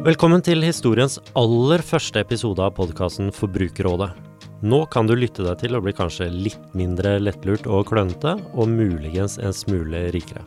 [0.00, 4.06] Velkommen til historiens aller første episode av podkasten Forbrukerrådet.
[4.64, 8.70] Nå kan du lytte deg til å bli kanskje litt mindre lettlurt og klønete, og
[8.72, 10.40] muligens en smule rikere.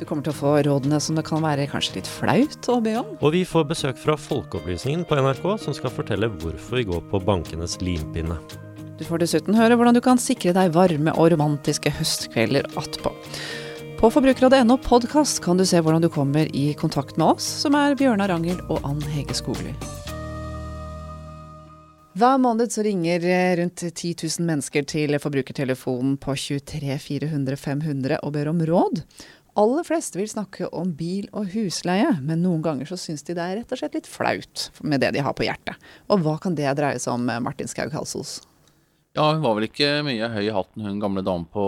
[0.00, 2.96] Du kommer til å få rådene som det kan være kanskje litt flaut å be
[2.98, 3.12] om.
[3.20, 7.20] Og vi får besøk fra Folkeopplysningen på NRK, som skal fortelle hvorfor vi går på
[7.28, 8.40] bankenes limpinne.
[8.98, 13.14] Du får dessuten høre hvordan du kan sikre deg varme og romantiske høstkvelder attpå.
[13.96, 17.94] På forbrukerrådet.no podkast kan du se hvordan du kommer i kontakt med oss, som er
[17.96, 19.70] Bjørnar Rangel og Ann Hege Skogli.
[22.20, 23.24] Hver måned så ringer
[23.56, 29.00] rundt 10 000 mennesker til forbrukertelefonen på 23 400 500 og ber om råd.
[29.56, 33.46] Aller flest vil snakke om bil og husleie, men noen ganger så syns de det
[33.46, 35.80] er rett og slett litt flaut med det de har på hjertet.
[36.12, 38.42] Og hva kan det dreie seg om, Martin Skaug Halsos?
[39.16, 41.62] Ja, hun var vel ikke mye høy i hatten, hun gamle damen på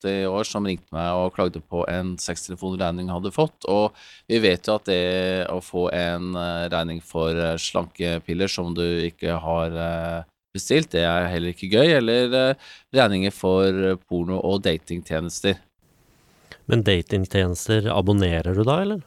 [0.00, 3.66] 80 år som ringte meg og klagde på en sextelefonregning hun hadde fått.
[3.68, 3.98] Og
[4.30, 8.86] vi vet jo at det å få en eh, regning for eh, slankepiller som du
[9.10, 10.22] ikke har eh,
[10.56, 11.92] bestilt, det er heller ikke gøy.
[11.98, 12.56] Eller
[12.96, 15.60] regninger for porno- og datingtjenester.
[16.64, 19.04] Men datingtjenester, abonnerer du da, eller?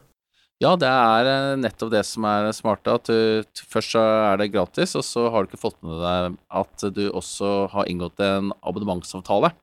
[0.62, 2.94] Ja, det er eh, nettopp det som er smarte.
[2.94, 6.38] At du, først så er det gratis, og så har du ikke fått med deg
[6.62, 9.54] at du også har inngått en abonnementsavtale.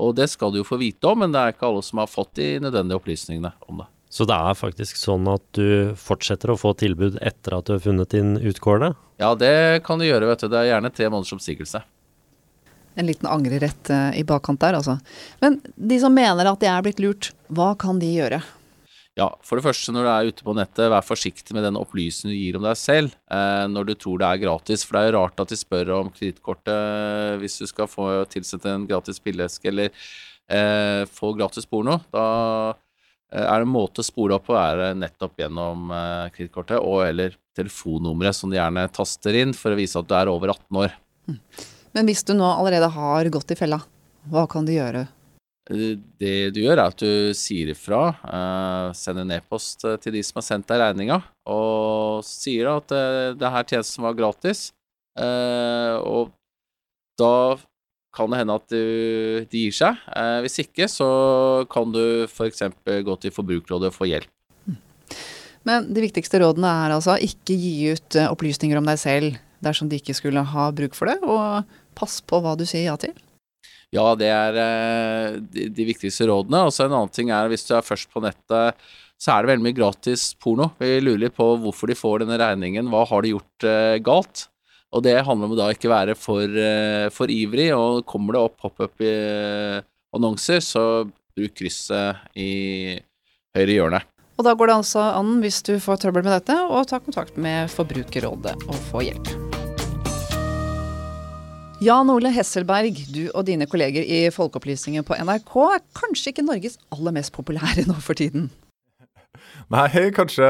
[0.00, 2.08] Og det skal du jo få vite om, men det er ikke alle som har
[2.08, 3.90] fått de nødvendige opplysningene om det.
[4.10, 7.82] Så det er faktisk sånn at du fortsetter å få tilbud etter at du har
[7.84, 8.94] funnet din utkårne?
[9.22, 10.48] Ja, det kan du gjøre, vet du.
[10.50, 11.82] Det er gjerne tre måneders oppsigelse.
[12.98, 14.96] En liten angrerett uh, i bakkant der, altså.
[15.44, 18.40] Men de som mener at de er blitt lurt, hva kan de gjøre?
[19.20, 22.32] Ja, for det første, når du er ute på nettet, vær forsiktig med den opplysningen
[22.32, 24.84] du gir om deg selv eh, når du tror det er gratis.
[24.86, 28.06] For det er jo rart at de spør om kredittkortet eh, hvis du skal få
[28.32, 31.98] tilsett en gratis pilleske eller eh, få gratis porno.
[32.14, 32.24] Da
[32.72, 37.04] eh, er det en måte å spore opp på, er nettopp gjennom eh, kredittkortet og
[37.10, 40.82] eller telefonnummeret som de gjerne taster inn for å vise at du er over 18
[40.86, 40.96] år.
[41.28, 41.40] Mm.
[41.98, 43.82] Men hvis du nå allerede har gått i fella,
[44.32, 45.10] hva kan du gjøre?
[45.70, 48.10] Det du gjør, er at du sier ifra.
[48.24, 52.90] Uh, sender en e-post eh, til de som har sendt deg regninga, og sier at
[52.90, 54.70] uh, det her tjenesten var gratis.
[55.14, 56.32] Uh, og
[57.20, 57.58] da
[58.16, 59.98] kan det hende at du, de gir seg.
[60.42, 61.06] hvis ikke, så
[61.70, 62.64] kan du f.eks.
[63.06, 64.72] gå til Forbrukerrådet og få hjelp.
[65.68, 70.00] Men de viktigste rådene er altså ikke gi ut opplysninger om deg selv dersom de
[70.00, 73.14] ikke skulle ha bruk for det, og pass på hva du sier ja til.
[73.94, 76.62] Ja, det er eh, de, de viktigste rådene.
[76.68, 78.78] Og så en annen ting er hvis du er først på nettet,
[79.20, 80.70] så er det veldig mye gratis porno.
[80.80, 82.88] Vi lurer litt på hvorfor de får denne regningen.
[82.92, 84.46] Hva har de gjort uh, galt?
[84.96, 88.44] Og det handler om å da ikke være for, uh, for ivrig, og kommer det
[88.46, 89.82] opp pop-up i uh,
[90.16, 91.04] annonser, så
[91.36, 92.96] bruk krysset i
[93.58, 94.02] høyre hjørne.
[94.40, 97.36] Og da går det altså an, hvis du får trøbbel med dette, å ta kontakt
[97.36, 99.49] med Forbrukerrådet og få hjelp.
[101.80, 106.76] Jan Ole Hesselberg, du og dine kolleger i Folkeopplysningen på NRK er kanskje ikke Norges
[106.92, 108.50] aller mest populære nå for tiden?
[109.72, 110.44] Nei, kanskje,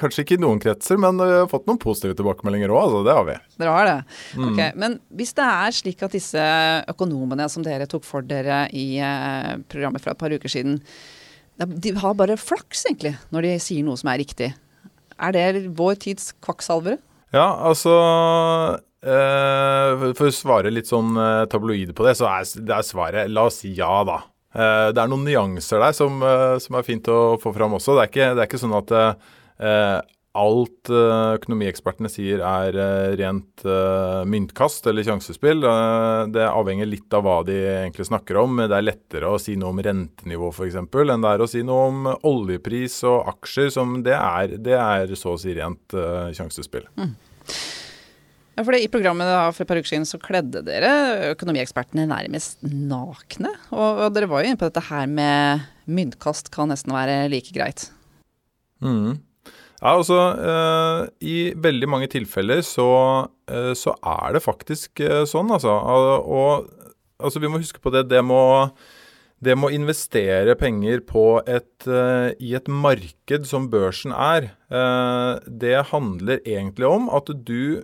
[0.00, 2.80] kanskje ikke i noen kretser, men vi har fått noen positive tilbakemeldinger òg.
[2.86, 3.36] Altså, det har vi.
[3.60, 3.98] Dere har det?
[4.32, 4.48] Mm.
[4.48, 6.48] Okay, Men hvis det er slik at disse
[6.94, 10.80] økonomene som dere tok for dere i eh, programmet for et par uker siden,
[11.60, 14.54] de har bare flaks egentlig når de sier noe som er riktig.
[15.20, 16.96] Er det vår tids kvakksalvere?
[17.36, 17.92] Ja, altså
[19.00, 23.32] Uh, for å svare litt sånn uh, tabloid på det, så er, det er svaret
[23.32, 24.20] la oss si ja, da.
[24.52, 26.20] Uh, det er noen nyanser der som,
[26.60, 27.96] som, er fint å få fram også.
[27.96, 28.96] Det er ikke, det er ikke sånn at
[30.40, 32.76] alt økonomiekspertene sier er
[33.18, 33.64] rent
[34.30, 35.64] myntkast eller sjansespill.
[36.32, 38.62] det avhenger litt av hva de egentlig snakker om.
[38.62, 40.78] Det er lettere å si noe om rentenivå f.eks.
[40.78, 45.18] enn det er å si noe om oljepris og aksjer, som det er, det er
[45.18, 45.98] så å si rent
[46.38, 46.86] sjansespill.
[46.96, 47.12] Mm.
[48.60, 52.04] Ja, for det, I programmet da, for et par uker siden så kledde dere økonomiekspertene
[52.10, 53.54] nærmest nakne.
[53.72, 57.54] Og, og, dere var jo inne på dette her med myntkast kan nesten være like
[57.56, 57.86] greit.
[58.84, 59.16] Mm.
[59.80, 62.90] Ja, altså eh, I veldig mange tilfeller så,
[63.48, 65.78] eh, så er det faktisk eh, sånn, altså.
[66.20, 66.68] Og,
[67.16, 68.10] altså, vi må huske på det.
[68.12, 68.42] Det må,
[69.40, 76.44] det må investere penger et, uh, i et marked som børsen er, uh, det handler
[76.44, 77.80] egentlig om at du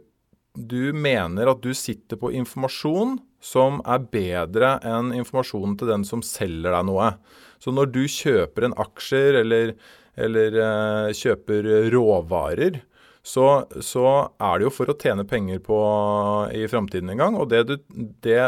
[0.57, 6.25] du mener at du sitter på informasjon som er bedre enn informasjonen til den som
[6.25, 7.13] selger deg noe.
[7.63, 9.75] Så når du kjøper en aksjer eller,
[10.19, 12.81] eller eh, kjøper råvarer,
[13.27, 14.07] så, så,
[14.39, 15.79] er det jo for å tjene penger på
[16.55, 17.39] i framtiden en gang.
[17.41, 17.75] Og det, du,
[18.23, 18.43] det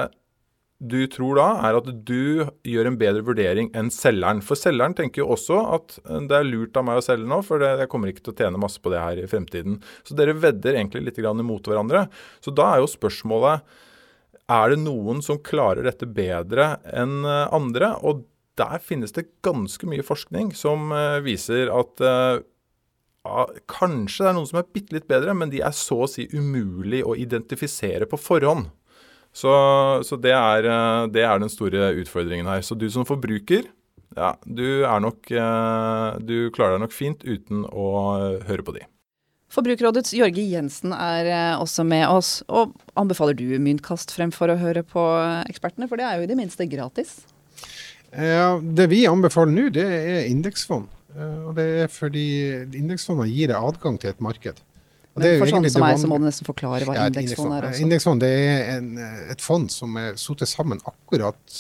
[0.79, 4.39] du tror da, er at du gjør en bedre vurdering enn selgeren.
[4.47, 7.41] For selgeren tenker jo også at eh, det er lurt av meg å selge nå,
[7.47, 9.81] for jeg kommer ikke til å tjene masse på det her i fremtiden.
[10.07, 12.07] Så dere vedder egentlig litt mot hverandre.
[12.45, 13.67] Så da er jo spørsmålet
[14.49, 17.97] er det noen som klarer dette bedre enn eh, andre.
[18.07, 18.23] Og
[18.59, 24.49] der finnes det ganske mye forskning som uh, viser at ja, kanskje det er noen
[24.51, 28.19] som er bitte litt bedre, men de er så å si umulig å identifisere på
[28.19, 28.67] forhånd.
[29.35, 29.53] Så,
[30.07, 32.63] så det, er, eh, det, er, den store utfordringen her.
[32.65, 33.69] Så du som forbruker,
[34.17, 37.89] ja, du, nok, eh, du klarer deg nok fint uten å
[38.49, 38.85] høre på de.
[39.53, 42.39] Forbrukerrådets Jørge Jensen er eh, også med oss.
[42.49, 45.05] Og anbefaler du myntkast fremfor å høre på
[45.49, 47.21] ekspertene, for det er jo i det minste gratis?
[48.13, 50.89] Ja, det vi anbefaler nå, det er indeksfond.
[51.19, 52.25] Og det er fordi
[52.77, 54.61] indeksfondene gir deg adgang til et marked.
[55.23, 57.69] Men for sånne som meg, så må du nesten forklare hva ja, indeksfond er.
[57.71, 57.85] Også.
[57.85, 58.91] Indeksfond det er en,
[59.35, 61.59] et fond som er satt sammen akkurat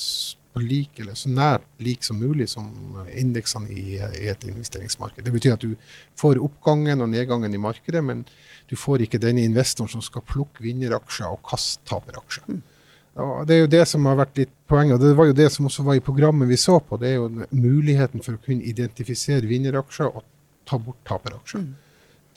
[0.59, 2.69] på lik, eller så nært lik som mulig som
[3.13, 5.25] indeksene i, i, et investeringsmarked.
[5.25, 5.75] Det betyr at du
[6.19, 8.25] får oppgangen og nedgangen i markedet, men
[8.71, 12.49] du får ikke denne investoren som skal plukke vinneraksjer og kaste taperaksjer.
[12.49, 12.63] Mm.
[13.19, 15.49] Og det er jo det som har vært litt poenget, og det var jo det
[15.51, 17.01] som også var i programmet vi så på.
[17.01, 20.27] Det er jo muligheten for å kunne identifisere vinneraksjer og
[20.69, 21.67] ta bort taperaksjer.
[21.67, 21.77] Mm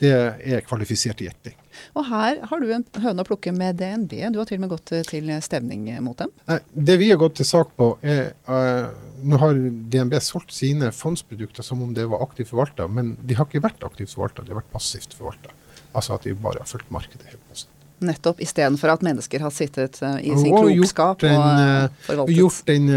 [0.02, 1.54] det er kvalifisert gjetting.
[1.96, 4.14] Og her har du en høne å plukke med DNB.
[4.34, 6.32] Du har til og med gått til stevning mot dem?
[6.72, 8.90] Det vi har gått til sak på, er uh,
[9.22, 9.58] Nå har
[9.92, 13.84] DNB solgt sine fondsprodukter som om det var aktivt forvalta, men de har ikke vært
[13.86, 15.52] aktivt forvalta, de har vært passivt forvalta.
[15.92, 17.70] Altså at de bare har fulgt markedet helt passivt.
[18.02, 22.40] Nettopp, istedenfor at mennesker har sittet uh, i sin og klokskap en, og uh, forvaltet.
[22.40, 22.90] Gjort en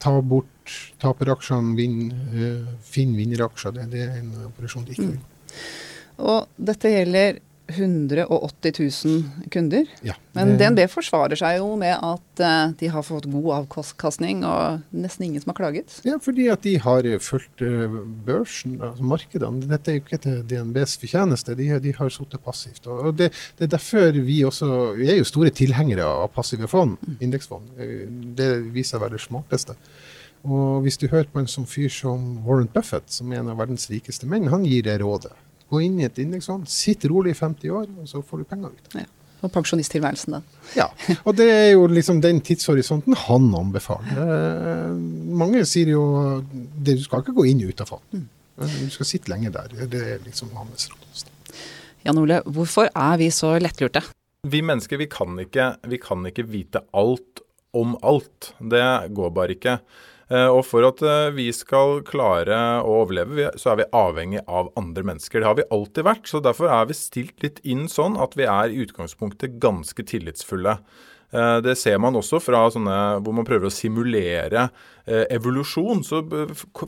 [0.00, 2.00] ta bort taperaksjene, vinn,
[2.84, 3.76] finn vinneraksjer.
[3.76, 5.20] Det, det, er en operasjon de ikke vil.
[5.20, 5.84] Mm.
[6.18, 7.38] Og dette gjelder
[7.68, 9.84] 180 000 kunder.
[10.00, 14.86] Ja, Men DNB forsvarer seg jo med at uh, de har fått god avkastning, og
[14.96, 15.98] nesten ingen som har klaget.
[16.08, 19.68] Ja, fordi at de har fulgt uh, børsen, altså markedene.
[19.68, 22.88] Dette er jo ikke til DNBs fortjeneste, de, de har sittet passivt.
[22.88, 26.96] Og det, det, er derfor vi også Vi er jo store tilhengere av passive fond,
[27.02, 27.18] mm.
[27.20, 27.74] indeksfond.
[28.38, 29.76] Det viser seg å være det smarteste.
[30.48, 33.60] Og hvis du hører på en sånn fyr som Warren Buffett, som er en av
[33.60, 35.34] verdens rikeste menn, han gir det rådet.
[35.68, 38.72] Gå inn i et indeksfond, sitt rolig i 50 år, og så får du penger
[38.72, 38.92] ut.
[38.96, 39.04] Ja.
[39.38, 40.40] Og pensjonisttilværelsen, da.
[40.74, 40.88] Ja.
[41.22, 44.18] Og det er jo liksom den tidshorisonten han anbefaler.
[44.24, 44.96] Eh,
[45.38, 46.04] mange sier jo
[46.48, 48.16] det, du skal ikke gå inn ut av fond.
[48.16, 48.26] Mm.
[48.58, 49.70] Du skal sitte lenge der.
[49.86, 51.28] Det er liksom hans råd.
[52.06, 54.02] Jan Ole, hvorfor er vi så lettlurte?
[54.48, 57.42] Vi mennesker vi kan, ikke, vi kan ikke vite alt
[57.76, 58.52] om alt.
[58.58, 58.84] Det
[59.14, 59.78] går bare ikke.
[60.28, 64.70] Eh, og for at eh, vi skal klare å overleve, så er vi avhengig av
[64.78, 65.40] andre mennesker.
[65.40, 66.28] Det har vi alltid vært.
[66.28, 70.76] så Derfor er vi stilt litt inn sånn at vi er i utgangspunktet ganske tillitsfulle.
[71.32, 74.68] Eh, det ser man også fra sånne hvor man prøver å simulere
[75.08, 76.02] evolusjon.
[76.04, 76.20] Så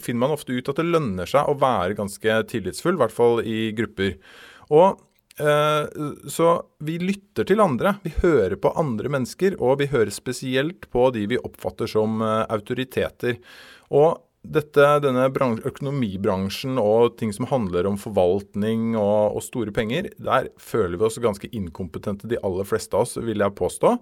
[0.05, 3.41] finner man ofte ut at det lønner seg å være ganske tillitsfull, i hvert fall
[3.41, 4.19] i grupper.
[4.69, 5.01] Og
[6.31, 6.49] så
[6.85, 7.95] vi lytter til andre.
[8.05, 12.45] Vi hører på andre mennesker, og vi hører spesielt på de vi oppfatter som eh,
[12.53, 13.39] autoriteter.
[13.91, 15.27] Og dette, denne
[15.69, 21.21] økonomibransjen og ting som handler om forvaltning og, og, store penger, der føler vi oss
[21.21, 23.93] ganske inkompetente, de aller fleste av oss, vil jeg påstå.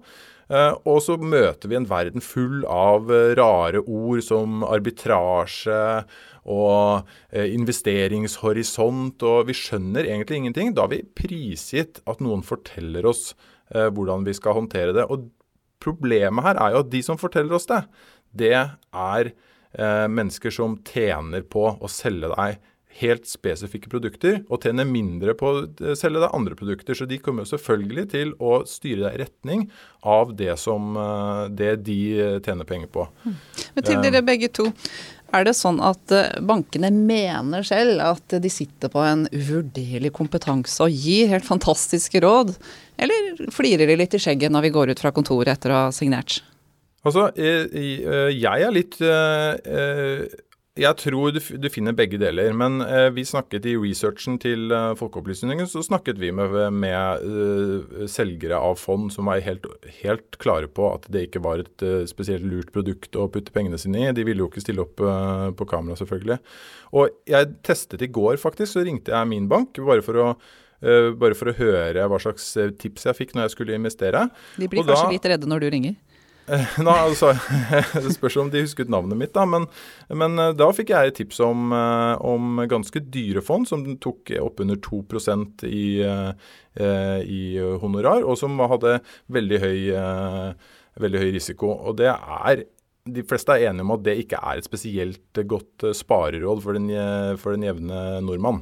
[0.49, 5.81] Eh, og så møter vi en verden full av eh, rare ord som arbitrasje
[6.49, 10.71] og eh, investeringshorisont, og vi skjønner egentlig ingenting.
[10.73, 13.33] Da har vi prisgitt at noen forteller oss
[13.69, 15.03] hvordan vi skal håndtere det.
[15.13, 15.27] Og
[15.77, 17.83] problemet her er jo at de som forteller oss det,
[18.33, 19.29] det er
[19.77, 22.55] mennesker som tjener på å selge deg
[22.99, 26.97] helt spesifikke produkter, og tjener mindre på å selge deg andre produkter.
[26.97, 29.67] Så de kommer selvfølgelig til å styre deg i retning
[30.01, 31.99] av det, som, eh, det de
[32.45, 33.07] tjener penger på.
[33.75, 34.71] Men til dere begge to.
[35.31, 40.81] Er det sånn at eh, bankene mener selv at de sitter på en uvurderlig kompetanse
[40.81, 42.55] og gir helt fantastiske råd,
[42.97, 45.91] eller flirer de litt i skjegget når vi går ut fra kontoret etter å ha
[45.93, 46.41] signert?
[47.07, 47.71] Altså, jeg,
[48.35, 50.27] jeg er litt eh,
[50.79, 52.51] jeg tror du, finner begge deler.
[52.55, 58.59] Men eh, vi snakket i researchen til eh, Folkeopplysningen så snakket vi med, med selgere
[58.59, 59.67] av fond som var helt,
[60.01, 64.05] helt, klare på at det ikke var et spesielt lurt produkt å putte pengene sine
[64.05, 64.13] i.
[64.15, 66.39] De ville jo ikke stille opp på kamera, selvfølgelig.
[66.99, 68.73] Og jeg testet i går, faktisk.
[68.75, 70.33] Så ringte jeg min bank bare for å
[70.79, 74.21] bare for å høre hva slags tips jeg fikk når jeg skulle investere.
[74.55, 75.97] De blir og kanskje da, litt redde når du ringer?
[76.85, 77.33] Nå, altså,
[78.05, 79.45] Det spørs om de husket navnet mitt, da.
[79.49, 79.67] Men,
[80.09, 84.33] men eh, da fikk jeg et tips om, eh, om, ganske dyre fond som tok
[84.41, 87.43] oppunder 2% i, eh, i
[87.81, 88.99] honorar, og som hadde
[89.33, 89.79] veldig høy
[90.99, 91.71] veldig høy risiko.
[91.87, 92.65] Og det er
[93.09, 96.91] de fleste er enige om at det ikke er et spesielt godt spareråd for den,
[97.39, 98.59] for den jevne nordmann.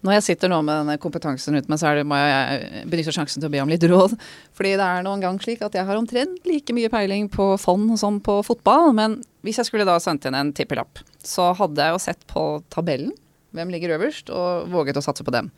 [0.00, 3.42] Når jeg sitter nå med denne kompetansen rundt meg, så det, må jeg benytte sjansen
[3.42, 4.14] til å be om litt råd.
[4.56, 7.92] Fordi det er noen gang slik at jeg har omtrent like mye peiling på fond
[8.00, 8.94] som på fotball.
[8.96, 12.46] Men hvis jeg skulle da sendt inn en tippelapp, så hadde jeg jo sett på
[12.72, 13.12] tabellen
[13.56, 15.48] hvem ligger øverst, og våget å satse på dem.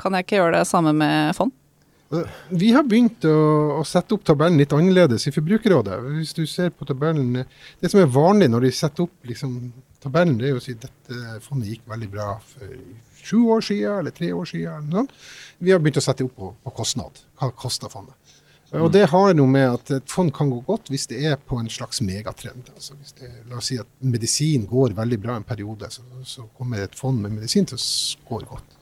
[0.00, 1.54] Kan jeg ikke gjøre det samme med fond?
[2.54, 3.38] Vi har begynt å,
[3.80, 5.96] å, sette opp tabellen litt annerledes i Forbrukerrådet.
[6.20, 7.42] Hvis du ser på tabellen,
[7.80, 9.72] Det som er vanlig når de setter opp liksom,
[10.06, 12.72] tabellen, det er å si at dette fondet gikk veldig bra for
[13.26, 14.88] sju år siden eller tre år siden.
[14.92, 15.10] Eller
[15.58, 17.22] Vi har begynt å sette opp på, på kostnad.
[17.40, 18.16] Hva koster fondet?
[18.74, 21.58] Og Det har noe med at et fond kan gå godt hvis det er på
[21.60, 22.66] en slags megatrend.
[22.74, 26.48] Altså hvis det, la oss si at medisin går veldig bra en periode, så, så
[26.58, 28.74] kommer et fond med medisin til å score godt.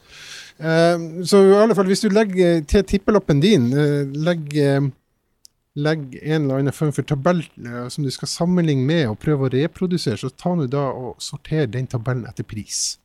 [0.54, 4.88] Uh, så i alle fall, hvis du legger til tippeloppen din, uh,
[5.74, 7.42] legg, uh, en eller annen form for tabell
[7.90, 11.66] som du skal sammenligne med og prøve å reprodusere, så ta nå da og sorter
[11.70, 12.98] den tabellen etter pris.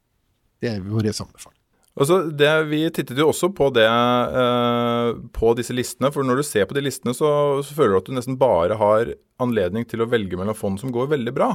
[0.60, 1.60] Det er vår anbefaling.
[2.00, 6.12] Altså, det, vi tittet jo også på det eh, på disse listene.
[6.16, 7.30] For når du ser på de listene, så,
[7.66, 9.12] så, føler du at du nesten bare har
[9.44, 11.54] anledning til å velge mellom fond som går veldig bra.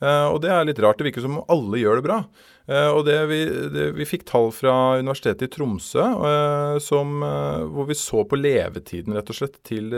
[0.00, 0.98] Eh, og det er litt rart.
[1.00, 2.22] Det virker som om alle gjør det bra.
[2.70, 3.42] Eh, og det vi,
[3.74, 7.20] det, vi, fikk tall fra Universitetet i Tromsø eh, som,
[7.74, 9.92] hvor vi så på levetiden rett og slett til,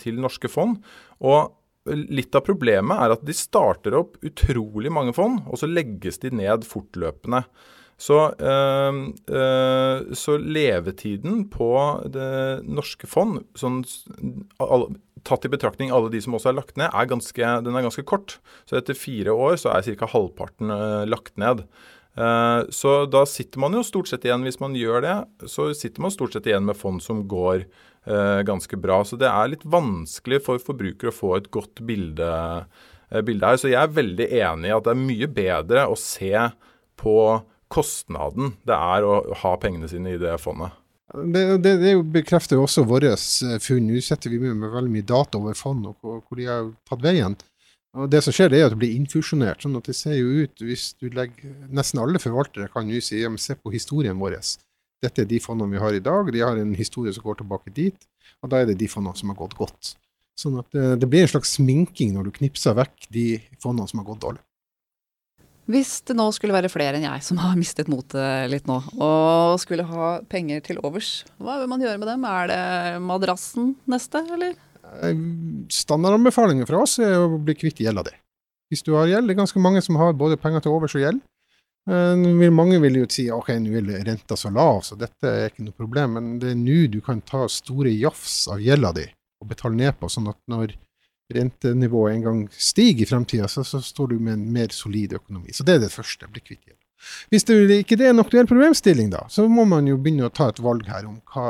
[0.00, 0.80] til norske fond.
[1.24, 1.52] Og
[1.84, 6.30] Litt av problemet er at de starter opp utrolig mange fond, og så legges de
[6.32, 7.42] ned fortløpende.
[8.00, 11.68] Så, øh, øh, så, levetiden på
[12.08, 13.84] det norske fond, sånn,
[15.26, 18.04] tatt i betraktning alle de som også er lagt ned, er ganske, den er ganske
[18.06, 18.38] kort.
[18.68, 20.08] Så etter fire år så er ca.
[20.12, 21.66] halvparten øh, lagt ned.
[22.70, 25.14] så da sitter man jo stort sett igjen, hvis man gjør det,
[25.50, 27.64] så sitter man stort sett igjen med fond som går
[28.46, 29.00] ganske bra.
[29.02, 32.28] Så det er litt vanskelig for forbrukere å få et godt bilde,
[33.26, 33.58] bilde her.
[33.58, 36.30] Så jeg er veldig enig i at det er mye bedre å se
[37.02, 37.16] på
[37.74, 40.74] kostnaden det er å ha pengene sine i det fondet.
[41.14, 43.86] Det, det, det bekrefter jo også våre eh, funn.
[43.86, 47.36] Nå setter vi med, veldig mye data over fond og hvor, de har tatt veien.
[47.94, 49.62] Og Det som skjer, det er at det blir infusjonert.
[49.62, 53.22] sånn at det ser jo ut, hvis du legger, Nesten alle forvaltere kan nå si
[53.38, 54.40] se på historien vår.
[55.04, 56.32] Dette er de fondene vi har i dag.
[56.32, 58.08] De har en historie som går tilbake dit.
[58.42, 59.94] Og da er det de fondene som har gått godt.
[60.34, 64.02] Sånn at det, det blir en slags sminking når du knipser vekk de fondene som
[64.02, 64.42] har gått dårlig.
[65.70, 69.56] Hvis det nå skulle være flere enn jeg som har mistet motet litt nå, og
[69.62, 72.26] skulle ha penger til overs, hva vil man gjøre med dem?
[72.28, 72.64] Er det
[73.04, 74.58] madrassen neste, eller?
[75.00, 75.22] Eh,
[75.72, 78.12] standardanbefalingen fra oss er å bli kvitt gjelda di.
[78.72, 81.04] Hvis du har gjeld, det er ganske mange som har både penger til overs og
[81.04, 81.24] gjeld.
[81.88, 85.64] Eh, mange vil jo si ok, nå er renta så lav, så dette er ikke
[85.64, 86.18] noe problem.
[86.18, 89.08] Men det er nå du kan ta store jafs av gjelda di
[89.40, 90.76] og betale ned på, sånn at når
[91.32, 95.52] rentenivået en gang stiger i fremtida, så, så, står du med en mer solid økonomi.
[95.52, 96.28] Så det er det første.
[96.28, 96.80] Bli kvitt gjeld.
[97.32, 100.32] Hvis det ikke det er en aktuell problemstilling, da, så må man jo begynne å
[100.32, 101.46] ta et valg her om hva,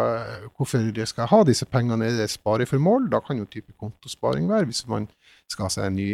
[0.57, 2.09] hvorfor jeg skal ha disse pengene.
[2.09, 3.09] Er det spareformål?
[3.13, 4.71] Da kan jo type kontosparing være.
[4.71, 5.07] Hvis man
[5.51, 6.09] skal ha seg en ny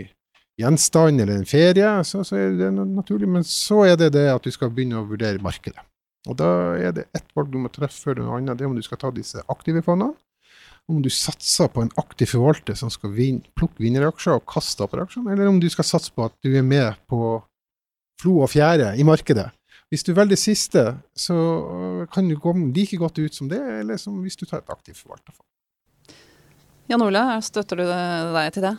[0.61, 3.29] gjenstand eller en ferie, så, så er det naturlig.
[3.29, 5.81] Men så er det det at du skal begynne å vurdere markedet.
[6.29, 8.59] Og da er det ett valg du må treffe før noe annet.
[8.59, 10.13] Det er om du skal ta disse aktive fondene,
[10.91, 14.97] om du satser på en aktiv forvalter som skal vin, plukke vinneraksjer og kaste opp
[14.99, 17.39] aksjene, eller om du skal satse på at du er med på
[18.21, 19.49] flo og fjære i markedet.
[19.91, 20.85] Hvis du velger det siste,
[21.19, 21.37] så
[22.13, 25.01] kan du komme like godt ut som det, eller som hvis du tar et aktivt
[25.01, 25.47] forvalterfond.
[26.91, 28.77] Jan Ole, støtter du deg til det?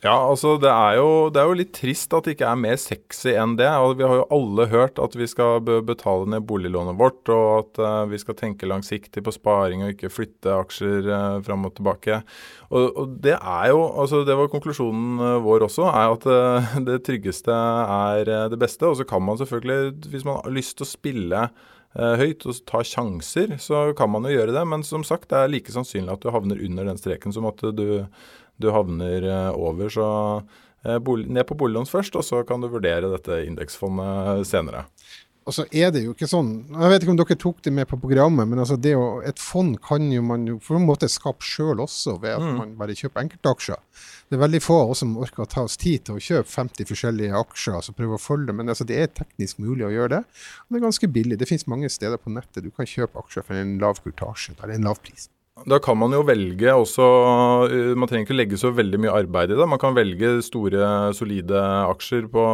[0.00, 2.78] Ja, altså det er, jo, det er, jo, litt trist at det ikke er mer
[2.80, 3.68] sexy enn det.
[3.84, 7.80] Og vi har jo alle hørt at vi skal betale ned boliglånet vårt, og at
[7.84, 12.22] uh, vi skal tenke langsiktig på sparing og ikke flytte aksjer uh, fram og tilbake.
[12.70, 16.72] Og, og, det er jo, altså det var konklusjonen uh, vår også, er at uh,
[16.88, 18.88] det tryggeste er det beste.
[18.88, 21.44] Og så kan man selvfølgelig, hvis man har lyst til å spille
[21.90, 24.60] høyt og ta sjanser, så kan man jo gjøre det.
[24.72, 27.64] Men som sagt, det er like sannsynlig at du havner under den streken som at
[27.74, 27.98] du
[28.60, 29.90] du havner eh, over.
[29.92, 30.06] Så
[30.84, 34.86] eh, ned på boliglån først, og så kan du vurdere dette indeksfondet senere.
[35.48, 37.88] Og så er det jo ikke sånn, Jeg vet ikke om dere tok det med
[37.90, 41.08] på programmet, men altså det å, et fond kan jo man jo på en måte
[41.10, 42.58] skape sjøl også, ved at mm.
[42.58, 43.80] man bare kjøper enkeltaksjer.
[44.30, 46.52] Det er veldig få av oss som orker å ta oss tid til å kjøpe
[46.52, 50.12] 50 forskjellige aksjer altså prøve å følge men altså det er teknisk mulig å gjøre
[50.12, 50.22] det.
[50.62, 51.40] Og det er ganske billig.
[51.40, 54.76] Det finnes mange steder på nettet du kan kjøpe aksjer for en lav kurtasje, eller
[54.76, 55.26] en lav pris.
[55.68, 57.06] Da kan man jo velge også
[57.70, 59.68] uh, Man trenger ikke legge så veldig mye arbeid i det.
[59.68, 62.46] Man kan velge store, solide aksjer på,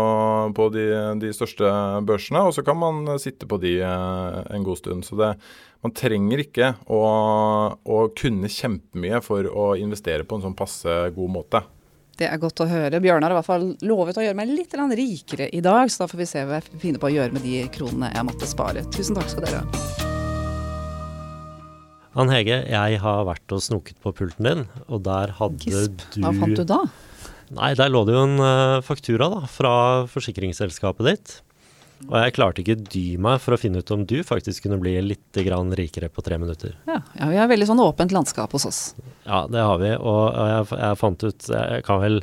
[0.57, 0.89] på de,
[1.23, 1.71] de, største
[2.07, 5.07] børsene, og så kan man sitte på de uh, en god stund.
[5.07, 5.33] Så det,
[5.85, 7.01] man trenger ikke å,
[7.79, 11.63] å kunne kjempemye for å investere på en sånn passe god måte.
[12.17, 13.01] Det er godt å høre.
[13.05, 16.11] Bjørnar har i hvert fall lovet å gjøre meg litt rikere i dag, så da
[16.11, 18.89] får vi se hva jeg finner på å gjøre med de kronene jeg måtte spare.
[18.89, 20.15] Tusen takk skal dere ha.
[22.16, 26.00] Ann Hege, jeg har vært og snoket på pulten din, og der hadde Gisp.
[26.14, 26.78] du Hva fant du da?
[27.56, 29.73] Nei, der lå det jo en uh, faktura da, fra
[30.11, 31.35] forsikringsselskapet ditt.
[32.06, 34.94] Og jeg klarte ikke dy meg for å finne ut om du faktisk kunne bli
[35.04, 36.75] litt rikere på tre minutter.
[36.88, 38.80] Ja, ja, vi har veldig sånn åpent landskap hos oss.
[39.25, 39.94] Ja, det har vi.
[39.96, 42.20] Og jeg, jeg fant ut Jeg kan vel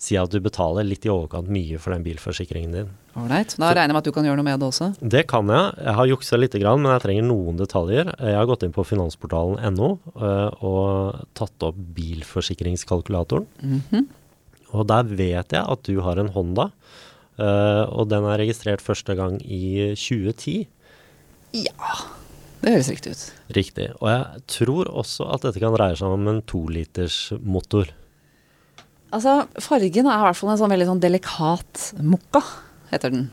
[0.00, 2.92] si at du betaler litt i overkant mye for den bilforsikringen din.
[3.20, 3.52] Ålreit.
[3.60, 4.88] Da regner jeg med at du kan gjøre noe med det også?
[5.00, 5.74] Det kan jeg.
[5.76, 8.12] Jeg har juksa litt, men jeg trenger noen detaljer.
[8.16, 13.46] Jeg har gått inn på finansportalen.no eh, og tatt opp bilforsikringskalkulatoren.
[13.60, 14.08] Mm -hmm.
[14.72, 16.70] Og der vet jeg at du har en Honda,
[17.38, 20.66] eh, og den er registrert første gang i 2010.
[21.52, 21.92] Ja.
[22.60, 23.32] Det høres riktig ut.
[23.56, 23.88] Riktig.
[24.00, 27.88] Og jeg tror også at dette kan dreie seg om en toliters motor.
[29.10, 32.42] Altså, fargen er i hvert fall en sånn veldig sånn delikat mokka,
[32.92, 33.24] heter den.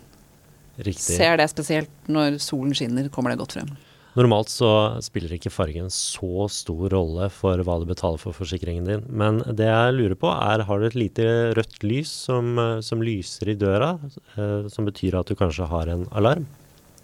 [0.78, 1.18] Riktig.
[1.18, 3.70] Ser det spesielt når solen skinner, kommer det godt frem.
[4.18, 4.70] Normalt så
[5.06, 9.04] spiller ikke fargen så stor rolle for hva du betaler for forsikringen din.
[9.14, 13.54] Men det jeg lurer på er, har du et lite rødt lys som, som lyser
[13.54, 13.92] i døra,
[14.34, 16.48] eh, som betyr at du kanskje har en alarm?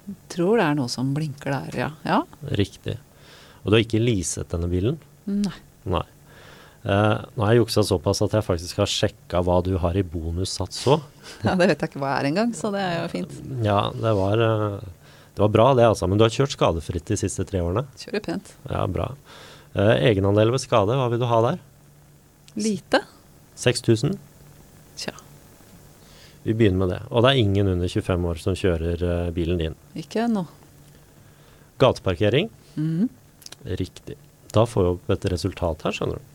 [0.07, 1.91] Jeg tror det er noe som blinker der, ja.
[2.07, 2.23] ja.
[2.57, 2.97] Riktig.
[3.61, 4.97] Og du har ikke leaset denne bilen?
[5.29, 5.55] Nei.
[5.85, 6.05] Nei.
[6.83, 10.03] Uh, nå har jeg juksa såpass at jeg faktisk har sjekka hva du har i
[10.03, 11.05] bonussats òg.
[11.45, 13.37] Ja, det vet jeg ikke hva jeg er engang, så det er jo fint.
[13.63, 16.09] Ja, det var, uh, det var bra det, altså.
[16.11, 17.85] Men du har kjørt skadefritt de siste tre årene?
[18.01, 18.51] Kjører pent.
[18.67, 19.13] Ja, bra.
[19.77, 21.61] Uh, egenandel ved skade, hva vil du ha der?
[22.59, 23.01] Lite.
[23.63, 24.19] 6000?
[24.99, 25.15] Tja.
[26.43, 26.99] Vi begynner med det.
[27.07, 29.79] Og det er ingen under 25 år som kjører bilen din?
[29.95, 30.43] Ikke ennå.
[31.79, 32.51] Gateparkering?
[32.75, 33.07] Mm.
[33.79, 34.19] Riktig.
[34.53, 36.32] Da får vi opp et resultat her, skjønner du.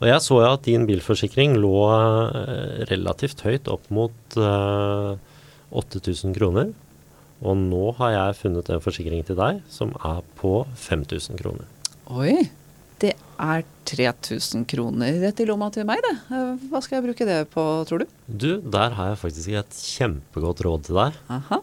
[0.00, 5.76] Og jeg så jo at din bilforsikring lå eh, relativt høyt opp mot uh, eh,
[5.76, 6.70] 8000 kroner.
[7.40, 11.68] Og nå har jeg funnet en forsikring til deg som er på 5000 kroner.
[12.12, 12.48] Oi.
[13.00, 16.16] Det er 3000 kroner rett i lomma til meg, det.
[16.36, 18.14] Eh, hva skal jeg bruke det på, tror du?
[18.28, 21.20] Du, der har jeg faktisk et kjempegodt råd til deg.
[21.32, 21.60] Aha.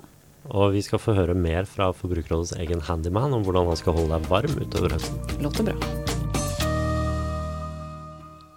[0.47, 4.15] Og vi skal få høre mer fra Forbrukerrådets egen handyman om hvordan han skal holde
[4.15, 5.43] deg varm utover høsten.
[5.43, 6.15] Låter bra.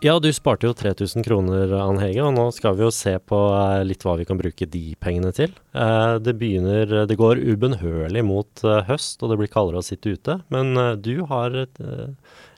[0.00, 3.36] Ja, du sparte jo 3000 kroner, Ann Hege, og nå skal vi jo se på
[3.52, 5.52] eh, litt hva vi kan bruke de pengene til.
[5.76, 10.14] Eh, det begynner Det går ubønnhørlig mot eh, høst, og det blir kaldere å sitte
[10.16, 10.38] ute.
[10.48, 10.72] Men
[11.04, 11.82] du har et,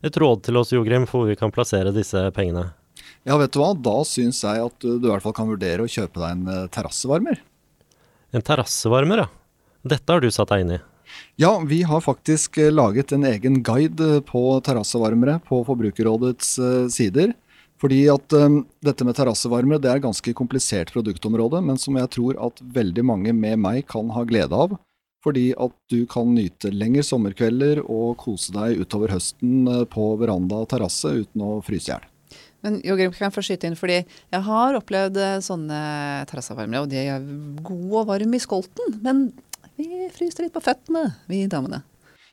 [0.06, 2.68] et råd til oss, Jogrim, for hvor vi kan plassere disse pengene.
[3.26, 3.72] Ja, vet du hva.
[3.74, 7.42] Da syns jeg at du i hvert fall kan vurdere å kjøpe deg en terrassevarmer.
[8.30, 9.30] En terrassevarmer, ja.
[9.82, 10.82] Dette har du satt deg inn i.
[11.40, 16.88] Ja, vi har faktisk eh, laget en egen guide eh, på terrassevarmere på Forbrukerrådets eh,
[16.92, 17.32] sider.
[17.82, 22.12] Fordi at um, dette med terrassevarmere det er et ganske komplisert produktområde, men som jeg
[22.14, 24.76] tror at veldig mange med meg kan ha glede av.
[25.26, 30.70] Fordi at du kan nyte lengre sommerkvelder og kose deg utover høsten på veranda og
[30.70, 32.06] terrasse uten å fryse i hjel.
[32.62, 35.78] Men Jogrim, kan jeg få skyte inn, fordi jeg har opplevd sånne
[36.30, 37.24] terrassevarmere, og de er
[37.66, 39.00] gode og varme i skolten.
[39.02, 39.30] Men
[39.76, 41.82] vi fryser litt på føttene, vi damene.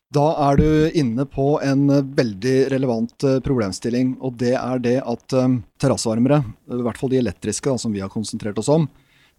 [0.09, 4.15] Da er du inne på en eh, veldig relevant eh, problemstilling.
[4.25, 6.39] Og det er det at um, terrassevarmere,
[6.73, 8.87] i hvert fall de elektriske da, som vi har konsentrert oss om,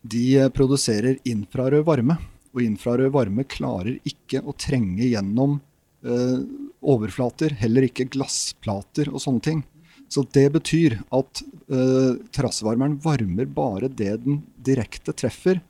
[0.00, 2.16] de produserer infrarød varme.
[2.54, 5.58] Og infrarød varme klarer ikke å trenge gjennom
[6.06, 6.38] eh,
[6.80, 9.64] overflater, heller ikke glassplater og sånne ting.
[10.10, 15.60] Så det betyr at eh, terrassevarmeren varmer bare det den direkte treffer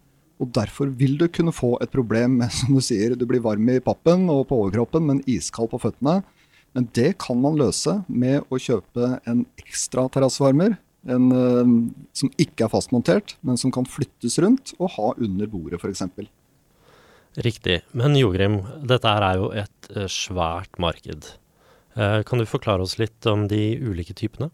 [0.41, 3.69] og Derfor vil du kunne få et problem med som du sier, du blir varm
[3.69, 6.21] i pappen og på overkroppen, men iskald på føttene.
[6.77, 10.77] Men det kan man løse med å kjøpe en ekstra terrassevarmer.
[11.11, 11.73] En uh,
[12.17, 16.05] som ikke er fastmontert, men som kan flyttes rundt og ha under bordet f.eks.
[17.41, 17.81] Riktig.
[17.97, 21.33] Men Jogrim, dette er jo et uh, svært marked.
[21.99, 24.53] Uh, kan du forklare oss litt om de ulike typene?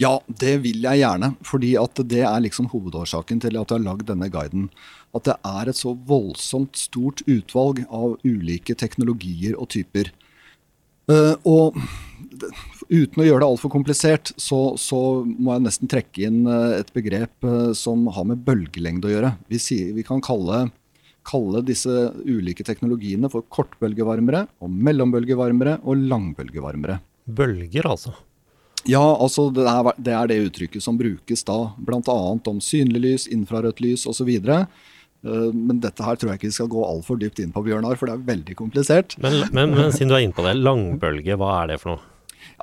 [0.00, 1.32] Ja, det vil jeg gjerne.
[1.46, 4.68] Fordi at det er liksom hovedårsaken til at jeg har lagd denne guiden.
[5.16, 10.12] At det er et så voldsomt stort utvalg av ulike teknologier og typer.
[11.10, 11.78] Uh, og
[12.92, 16.92] uten å gjøre det altfor komplisert, så, så, må jeg nesten trekke inn uh, et
[16.94, 19.32] begrep uh, som har med bølgelengde å gjøre.
[19.50, 20.68] Vi, sier, vi kan kalle
[21.26, 21.92] kalle disse
[22.26, 26.98] ulike teknologiene for kortbølgevarmere og mellombølgevarmere og langbølgevarmere.
[27.30, 28.14] Bølger, altså.
[28.88, 32.16] Ja, altså det er, det er det uttrykket som brukes da, bl.a.
[32.50, 34.30] om synlig lys, infrarødt lys osv.
[34.42, 37.98] Uh, men dette her tror jeg ikke vi skal gå altfor dypt inn på, Bjørnar,
[38.00, 39.14] for det er veldig komplisert.
[39.22, 42.11] Men, men, men siden du er inne på det, langbølge, hva er det for noe?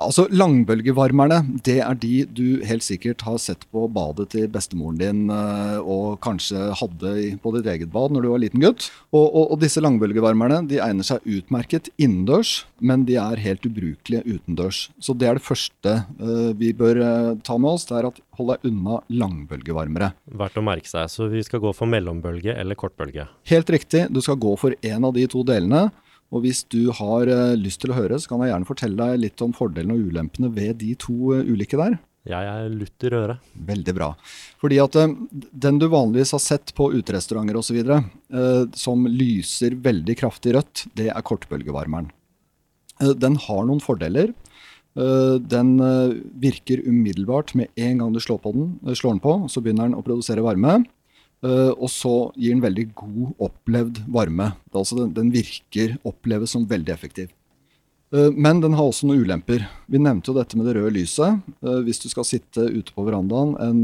[0.00, 5.22] Altså Langbølgevarmerne det er de du helt sikkert har sett på badet til bestemoren din
[5.32, 8.88] eh, og kanskje hadde på ditt eget bad når du var liten gutt.
[9.12, 14.24] Og, og, og disse langbølgevarmerne de egner seg utmerket innendørs, men de er helt ubrukelige
[14.24, 14.86] utendørs.
[15.02, 17.88] Så det er det første uh, vi bør uh, ta med oss.
[17.90, 20.14] det er at Hold deg unna langbølgevarmere.
[20.40, 21.10] Verdt å merke seg.
[21.12, 23.26] Så vi skal gå for mellombølge eller kortbølge?
[23.50, 24.06] Helt riktig.
[24.08, 25.90] Du skal gå for en av de to delene.
[26.30, 29.24] Og hvis du har uh, lyst til å høre, så kan jeg gjerne fortelle deg
[29.24, 31.98] litt om fordelene og ulempene ved de to uh, ulike der.
[32.28, 33.36] Jeg er lutter øre.
[33.66, 34.10] Veldig bra.
[34.62, 35.16] Fordi at uh,
[35.64, 41.10] den du vanligvis har sett på uterestauranter osv., uh, som lyser veldig kraftig rødt, det
[41.10, 42.12] er kortbølgevarmeren.
[43.00, 44.34] den har noen fordeler.
[44.94, 45.68] den
[46.42, 49.96] virker umiddelbart med en gang du slår, på den, slår den på, så begynner den
[49.96, 50.82] å produsere varme.
[51.40, 54.52] Uh, og så gir den veldig god opplevd varme.
[54.74, 57.30] Altså den, den virker, oppleves som veldig effektiv.
[58.12, 59.64] Uh, men den har også noen ulemper.
[59.88, 61.40] Vi nevnte jo dette med det røde lyset.
[61.64, 63.80] Uh, hvis du skal sitte ute på verandaen en,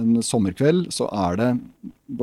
[0.00, 1.48] en, sommerkveld, så er det,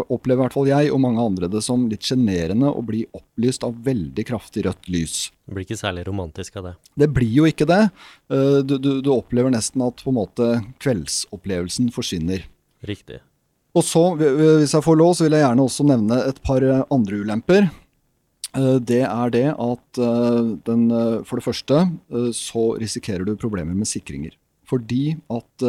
[0.10, 3.64] opplever i hvert fall jeg og mange andre det som litt sjenerende å bli opplyst
[3.64, 5.22] av veldig kraftig rødt lys.
[5.48, 6.76] Det blir ikke særlig romantisk av det.
[7.00, 7.82] Det blir jo ikke det.
[8.28, 10.52] Du, du, du opplever nesten at på en måte
[10.84, 12.44] kveldsopplevelsen forsvinner.
[12.86, 13.24] Riktig.
[13.78, 16.86] Og så, hvis jeg får lov, så vil jeg gjerne også nevne et par eh,
[16.94, 17.68] andre ulemper.
[18.58, 20.88] Eh, det er det at eh, den,
[21.28, 21.84] for det første
[22.36, 24.34] så risikerer du problemer med sikringer.
[24.70, 25.64] Fordi at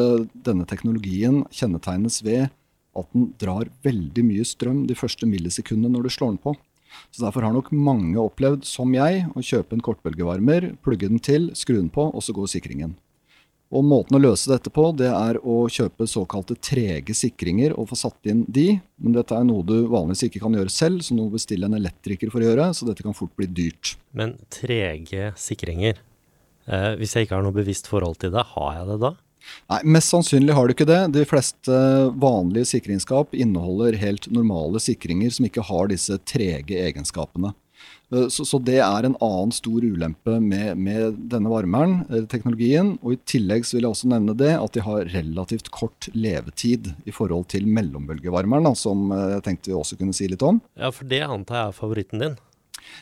[0.45, 2.51] denne teknologien kjennetegnes ved
[2.99, 6.53] at den drar veldig mye strøm de første millisekundene når du slår den på.
[7.09, 11.49] Så Derfor har nok mange opplevd, som jeg, å kjøpe en kortbølgevarmer, plugge den til,
[11.57, 12.93] skru den på, og så går sikringen.
[13.71, 17.99] Og Måten å løse dette på det er å kjøpe såkalte trege sikringer og få
[18.01, 18.81] satt inn de.
[18.99, 22.33] Men dette er noe du vanligvis ikke kan gjøre selv, så noe bestille en elektriker
[22.35, 22.67] for å gjøre.
[22.75, 23.95] Så dette kan fort bli dyrt.
[24.11, 26.03] Men trege sikringer,
[26.67, 29.15] eh, hvis jeg ikke har noe bevisst forhold til det, har jeg det da?
[29.71, 31.01] Nei, Mest sannsynlig har du ikke det.
[31.15, 31.79] De fleste
[32.21, 37.55] vanlige sikringsskap inneholder helt normale sikringer som ikke har disse trege egenskapene.
[38.13, 42.97] Eh, så, så, det er en annen stor ulempe med, med denne varmeren, eh, teknologien.
[43.05, 46.93] Og i tillegg så vil jeg også nevne det at de har relativt kort levetid
[47.07, 50.63] i forhold til mellombølgevarmeren, da, som eh, jeg tenkte vi også kunne si litt om.
[50.79, 52.39] Ja, for det antar jeg er favoritten din?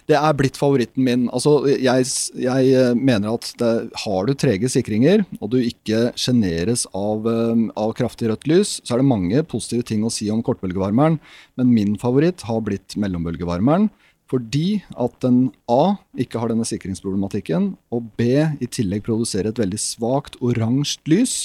[0.05, 1.23] Det er blitt favoritten min.
[1.33, 2.05] Altså, jeg,
[2.37, 3.71] jeg mener at det,
[4.03, 9.01] har du trege sikringer, og du ikke sjeneres av, av, kraftig rødt lys, så er
[9.01, 11.17] det mange positive ting å si om kortbølgevarmeren,
[11.57, 13.89] men min favoritt har blitt mellombølgevarmeren.
[14.29, 18.27] Fordi at den A ikke har denne sikringsproblematikken, og B
[18.61, 21.37] i tillegg produserer et veldig svakt oransje lys,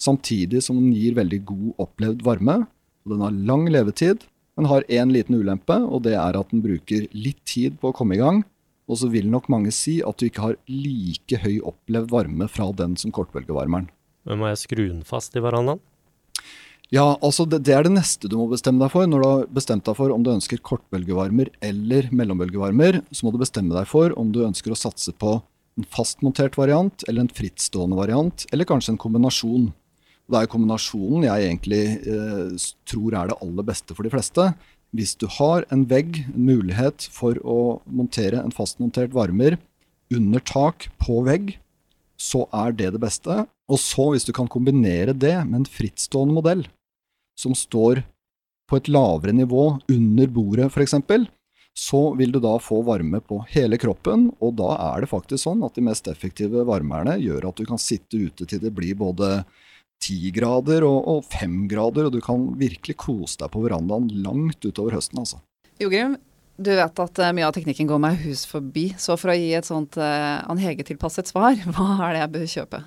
[0.00, 2.62] samtidig som den gir veldig god opplevd varme.
[3.04, 4.24] og Den har lang levetid,
[4.56, 7.96] men har én liten ulempe, og det er at den bruker litt tid på å
[7.96, 8.42] komme i gang.
[8.90, 12.72] Og så vil nok mange si at du ikke har like høy opplevd varme fra
[12.74, 13.86] den som kortbølgevarmeren.
[14.28, 15.80] Men må jeg skru den fast i verandaen?
[16.90, 19.06] Ja, altså det, det, er det neste du må bestemme deg for.
[19.06, 23.38] Når du har bestemt deg for om du ønsker kortbølgevarmer eller mellombølgevarmer, så må du
[23.38, 25.36] bestemme deg for om du ønsker å satse på
[25.78, 29.68] en fastmontert variant eller en frittstående variant, eller kanskje en kombinasjon.
[30.30, 34.48] Det er kombinasjonen jeg egentlig eh, tror er det aller beste for de fleste.
[34.90, 39.60] Hvis du har en vegg, en mulighet for å montere en fastmontert varmer
[40.10, 41.54] under tak på vegg,
[42.18, 43.44] så er det det beste.
[43.70, 46.66] Og så, hvis du kan kombinere det med en frittstående modell,
[47.40, 48.02] som står
[48.70, 50.94] på et lavere nivå under bordet f.eks.,
[51.80, 55.62] så vil du da få varme på hele kroppen, og da er det faktisk sånn
[55.64, 59.44] at de mest effektive varmerne gjør at du kan sitte ute til det blir både
[60.02, 64.98] ti grader og fem grader, og du kan virkelig kose deg på verandaen langt utover
[64.98, 65.40] høsten, altså.
[65.80, 66.18] Jogrim,
[66.60, 69.52] du vet at uh, mye av teknikken går meg hus forbi, så for å gi
[69.56, 72.82] et sånt uh, Ann Hege-tilpasset svar, hva er det jeg bør kjøpe?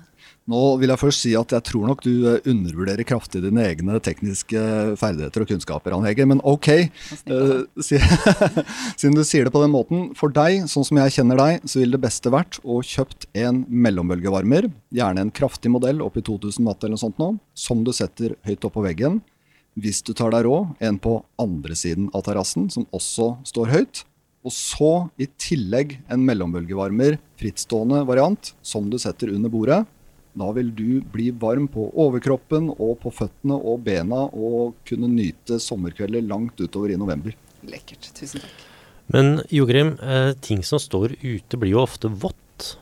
[0.48, 3.96] Nå vil jeg først si at jeg tror nok du eh, undervurderer kraftig dine egne
[4.04, 4.60] tekniske
[5.00, 6.26] ferdigheter og kunnskaper, Ann Hege.
[6.28, 6.68] Men ok,
[7.32, 7.64] uh,
[9.00, 10.10] siden du sier det på den måten.
[10.18, 13.62] For deg, sånn som jeg kjenner deg, så ville det beste vært å kjøpt en
[13.68, 14.68] mellombølgevarmer.
[14.96, 18.36] Gjerne en kraftig modell opp i 2000 watt eller noe sånt nå, som du setter
[18.44, 19.22] høyt opp på veggen.
[19.74, 24.04] Hvis du tar deg råd, en på andre siden av terrassen, som også står høyt.
[24.44, 29.80] Og så i tillegg en mellombølgevarmer, frittstående variant, som du setter under bordet.
[30.34, 35.60] Da vil du bli varm på overkroppen og på føttene og bena og kunne nyte
[35.62, 37.34] sommerkvelder langt utover i november.
[37.66, 38.10] Lekkert.
[38.18, 38.64] Tusen takk.
[39.14, 42.76] Men Jogrim, eh, ting som står ute blir jo ofte vått.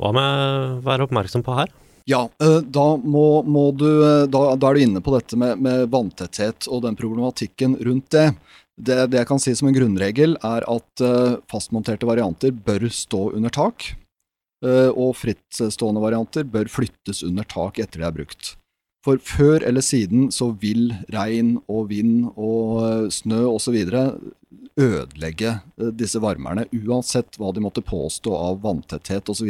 [0.00, 1.72] Hva må jeg være oppmerksom på her?
[2.10, 5.60] Ja, eh, da, må, må du, eh, da, da er du inne på dette med,
[5.62, 8.32] med vanntetthet og den problematikken rundt det.
[8.74, 9.04] det.
[9.12, 13.54] Det jeg kan si som en grunnregel, er at eh, fastmonterte varianter bør stå under
[13.54, 13.92] tak.
[14.60, 18.50] Og frittstående varianter bør flyttes under tak etter de er brukt.
[19.00, 23.78] For før eller siden så vil regn og vind og snø osv.
[24.76, 25.54] ødelegge
[25.96, 29.48] disse varmerne, uansett hva de måtte påstå av vanntetthet osv.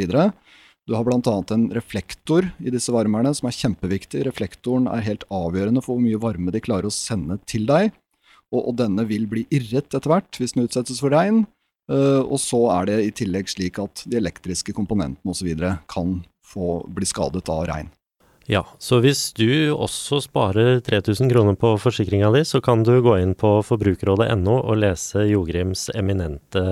[0.89, 1.37] Du har bl.a.
[1.55, 4.25] en reflektor i disse varmerne som er kjempeviktig.
[4.27, 7.93] Reflektoren er helt avgjørende for hvor mye varme de klarer å sende til deg.
[8.51, 11.45] Og, og denne vil bli irret etter hvert hvis den utsettes for regn.
[11.91, 15.51] Uh, og så er det i tillegg slik at de elektriske komponentene osv.
[15.91, 17.91] kan få bli skadet av regn.
[18.51, 23.15] Ja, så hvis du også sparer 3000 kroner på forsikringa di, så kan du gå
[23.23, 26.65] inn på forbrukerrådet.no og lese Jogrims eminente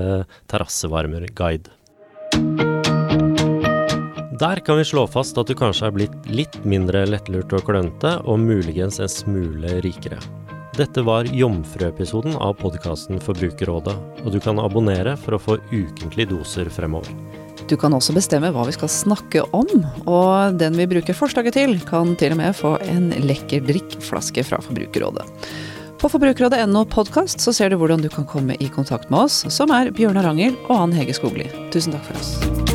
[0.51, 1.78] terrassevarmerguide.
[4.39, 8.13] Der kan vi slå fast at du kanskje er blitt litt mindre lettlurt og klønete,
[8.23, 10.21] og muligens en smule rikere.
[10.79, 16.71] Dette var Jomfruepisoden av podkasten Forbrukerrådet, og du kan abonnere for å få ukentlige doser
[16.71, 17.11] fremover.
[17.67, 21.75] Du kan også bestemme hva vi skal snakke om, og den vi bruker forslaget til,
[21.89, 25.27] kan til og med få en lekker drikkflaske fra Forbrukerrådet.
[25.99, 29.91] På forbrukerrådet.no podkast ser du hvordan du kan komme i kontakt med oss, som er
[29.91, 31.51] Bjørnar Angel og Ann Hege Skogli.
[31.75, 32.68] Tusen takk for oss.